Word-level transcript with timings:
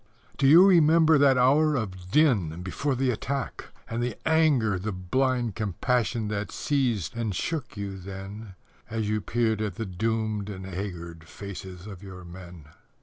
Do 0.35 0.47
you 0.47 0.65
remember 0.65 1.19
that 1.19 1.37
hour 1.37 1.75
of 1.75 2.09
din 2.09 2.63
before 2.63 2.95
the 2.95 3.11
attack 3.11 3.65
And 3.87 4.01
the 4.01 4.15
anger, 4.27 4.79
the 4.79 4.91
blind 4.91 5.53
compassion 5.53 6.27
that 6.29 6.51
seized 6.51 7.15
and 7.15 7.35
shook 7.35 7.77
you 7.77 7.99
then 7.99 8.55
As 8.89 9.07
you 9.09 9.21
peered 9.21 9.61
at 9.61 9.75
the 9.75 9.85
doomed 9.85 10.49
and 10.49 10.65
haggard 10.65 11.25
faces 11.25 11.85
of 11.85 12.01
your 12.01 12.25
men? 12.25 12.65